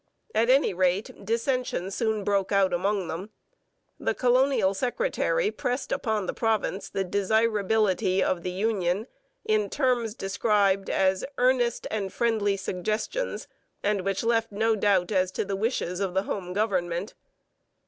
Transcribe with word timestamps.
At 0.33 0.49
any 0.49 0.73
rate, 0.73 1.23
dissension 1.23 1.91
soon 1.91 2.23
broke 2.23 2.51
out 2.51 2.73
among 2.73 3.07
them. 3.07 3.29
The 3.99 4.15
colonial 4.15 4.73
secretary 4.73 5.51
pressed 5.51 5.91
upon 5.91 6.25
the 6.25 6.33
province 6.33 6.89
the 6.89 7.03
desirability 7.03 8.23
of 8.23 8.41
the 8.41 8.49
union 8.49 9.05
in 9.45 9.69
terms 9.69 10.15
described 10.15 10.89
as 10.89 11.23
'earnest 11.37 11.85
and 11.91 12.11
friendly 12.11 12.57
suggestions,' 12.57 13.47
and 13.83 14.01
which 14.01 14.23
left 14.23 14.51
no 14.51 14.75
doubt 14.75 15.11
as 15.11 15.31
to 15.33 15.45
the 15.45 15.55
wishes 15.55 15.99
of 15.99 16.15
the 16.15 16.23
home 16.23 16.51
government. 16.53 17.13